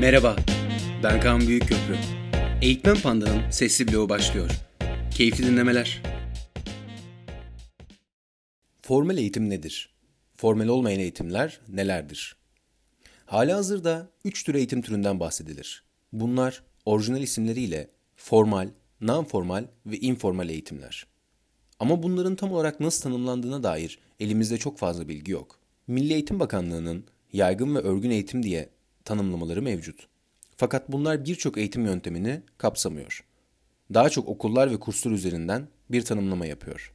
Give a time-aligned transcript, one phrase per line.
[0.00, 0.36] Merhaba,
[1.02, 1.96] ben Kaan Büyükköprü.
[2.62, 4.50] Eğitmen Panda'nın sesli bloğu başlıyor.
[5.10, 6.02] Keyifli dinlemeler.
[8.82, 9.94] Formal eğitim nedir?
[10.36, 12.36] Formal olmayan eğitimler nelerdir?
[13.26, 15.84] Halihazırda 3 tür eğitim türünden bahsedilir.
[16.12, 18.68] Bunlar orijinal isimleriyle formal,
[19.02, 21.06] non-formal ve informal eğitimler.
[21.78, 25.58] Ama bunların tam olarak nasıl tanımlandığına dair elimizde çok fazla bilgi yok.
[25.86, 28.75] Milli Eğitim Bakanlığı'nın yaygın ve örgün eğitim diye
[29.06, 30.08] tanımlamaları mevcut.
[30.56, 33.24] Fakat bunlar birçok eğitim yöntemini kapsamıyor.
[33.94, 36.92] Daha çok okullar ve kurslar üzerinden bir tanımlama yapıyor.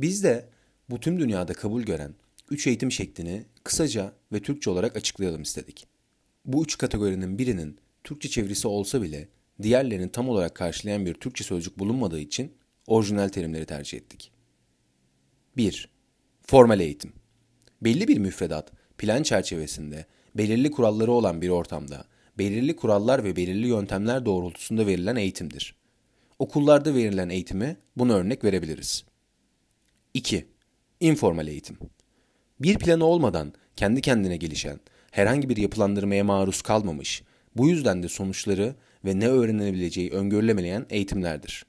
[0.00, 0.48] Biz de
[0.90, 2.14] bu tüm dünyada kabul gören
[2.50, 5.86] üç eğitim şeklini kısaca ve Türkçe olarak açıklayalım istedik.
[6.44, 9.28] Bu üç kategorinin birinin Türkçe çevirisi olsa bile
[9.62, 12.52] diğerlerini tam olarak karşılayan bir Türkçe sözcük bulunmadığı için
[12.86, 14.32] orijinal terimleri tercih ettik.
[15.56, 15.88] 1.
[16.42, 17.12] Formal eğitim.
[17.82, 22.04] Belli bir müfredat, plan çerçevesinde, belirli kuralları olan bir ortamda,
[22.38, 25.74] belirli kurallar ve belirli yöntemler doğrultusunda verilen eğitimdir.
[26.38, 29.04] Okullarda verilen eğitimi buna örnek verebiliriz.
[30.14, 30.46] 2.
[31.00, 31.78] İnformal eğitim.
[32.60, 34.80] Bir planı olmadan kendi kendine gelişen,
[35.10, 37.22] herhangi bir yapılandırmaya maruz kalmamış,
[37.56, 38.74] bu yüzden de sonuçları
[39.04, 41.66] ve ne öğrenilebileceği öngörülemeyen eğitimlerdir.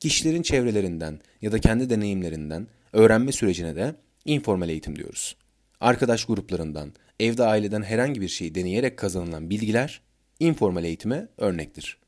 [0.00, 5.36] Kişilerin çevrelerinden ya da kendi deneyimlerinden öğrenme sürecine de informal eğitim diyoruz.
[5.84, 10.00] Arkadaş gruplarından, evde aileden herhangi bir şeyi deneyerek kazanılan bilgiler
[10.40, 11.98] informal eğitime örnektir.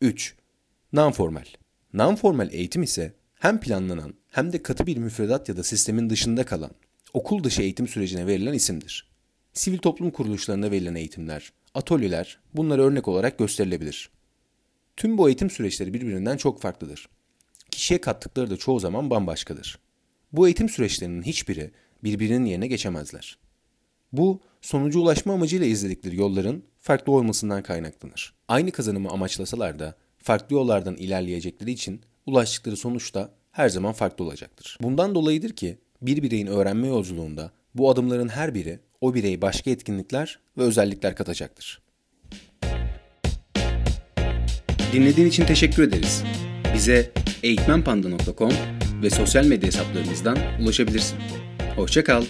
[0.00, 0.36] 3.
[0.92, 1.44] Nonformal.
[1.94, 6.70] Nonformal eğitim ise hem planlanan hem de katı bir müfredat ya da sistemin dışında kalan
[7.12, 9.10] okul dışı eğitim sürecine verilen isimdir.
[9.52, 14.10] Sivil toplum kuruluşlarında verilen eğitimler, atölyeler bunlara örnek olarak gösterilebilir.
[14.96, 17.08] Tüm bu eğitim süreçleri birbirinden çok farklıdır.
[17.70, 19.78] Kişiye kattıkları da çoğu zaman bambaşkadır.
[20.32, 21.70] Bu eğitim süreçlerinin hiçbiri
[22.04, 23.38] birbirinin yerine geçemezler.
[24.12, 28.34] Bu, sonuca ulaşma amacıyla izledikleri yolların farklı olmasından kaynaklanır.
[28.48, 34.78] Aynı kazanımı amaçlasalar da farklı yollardan ilerleyecekleri için ulaştıkları sonuç da her zaman farklı olacaktır.
[34.80, 40.38] Bundan dolayıdır ki bir bireyin öğrenme yolculuğunda bu adımların her biri o bireye başka etkinlikler
[40.58, 41.82] ve özellikler katacaktır.
[44.92, 46.22] Dinlediğin için teşekkür ederiz.
[46.74, 47.12] Bize
[47.42, 48.52] eğitmenpanda.com
[49.02, 51.18] ve sosyal medya hesaplarımızdan ulaşabilirsin.
[51.76, 52.24] Hoşçakal.